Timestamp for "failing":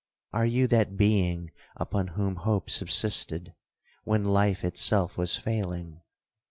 5.37-6.01